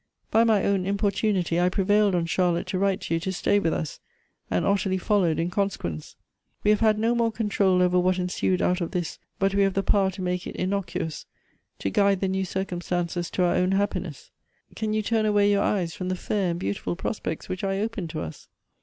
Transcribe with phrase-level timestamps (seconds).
[0.31, 3.71] By my own importunity I prevailetl on Charlotte to write to you to stay with
[3.71, 3.99] us;
[4.49, 6.15] and Ottilie followed in consequence.
[6.63, 9.75] We have had no more control over what ensued out of this, but we have
[9.75, 11.27] the power to make it innocuous;
[11.77, 14.31] to guide the new circumstances to our own happiness.
[14.75, 18.07] Can you turn away your eyes from the fair and beautiful prospects which I open
[18.07, 18.47] to us